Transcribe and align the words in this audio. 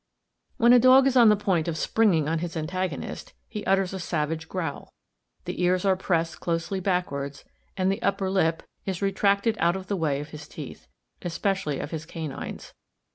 When 0.57 0.73
a 0.73 0.79
dog 0.79 1.05
is 1.05 1.15
on 1.15 1.29
the 1.29 1.35
point 1.35 1.67
of 1.67 1.77
springing 1.77 2.27
on 2.27 2.39
his 2.39 2.57
antagonist, 2.57 3.33
he 3.47 3.63
utters 3.67 3.93
a 3.93 3.99
savage 3.99 4.49
growl; 4.49 4.93
the 5.45 5.61
ears 5.61 5.85
are 5.85 5.95
pressed 5.95 6.39
closely 6.39 6.79
backwards, 6.79 7.45
and 7.77 7.91
the 7.91 8.01
upper 8.01 8.31
lip 8.31 8.61
(fig. 8.63 8.95
14) 8.95 8.95
is 8.95 9.01
retracted 9.03 9.57
out 9.59 9.75
of 9.75 9.85
the 9.85 9.95
way 9.95 10.19
of 10.19 10.29
his 10.29 10.47
teeth, 10.47 10.87
especially 11.21 11.77
of 11.79 11.91
his 11.91 12.07
canines. 12.07 12.73